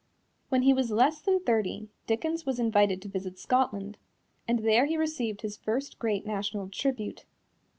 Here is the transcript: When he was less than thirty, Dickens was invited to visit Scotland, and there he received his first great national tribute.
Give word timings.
When 0.49 0.63
he 0.63 0.73
was 0.73 0.89
less 0.89 1.21
than 1.21 1.41
thirty, 1.41 1.87
Dickens 2.07 2.43
was 2.43 2.57
invited 2.57 3.03
to 3.03 3.07
visit 3.07 3.37
Scotland, 3.37 3.99
and 4.47 4.65
there 4.65 4.87
he 4.87 4.97
received 4.97 5.41
his 5.43 5.57
first 5.57 5.99
great 5.99 6.25
national 6.25 6.69
tribute. 6.69 7.25